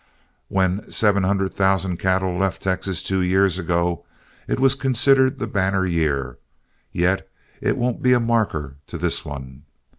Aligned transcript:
When 0.47 0.89
seven 0.91 1.21
hundred 1.21 1.53
thousand 1.53 1.97
cattle 1.97 2.35
left 2.35 2.63
Texas 2.63 3.03
two 3.03 3.21
years 3.21 3.59
ago, 3.59 4.03
it 4.47 4.59
was 4.59 4.73
considered 4.73 5.37
the 5.37 5.45
banner 5.45 5.85
year, 5.85 6.39
yet 6.91 7.29
it 7.61 7.77
won't 7.77 8.01
be 8.01 8.13
a 8.13 8.19
marker 8.19 8.77
to 8.87 8.97
this 8.97 9.23
one. 9.23 9.61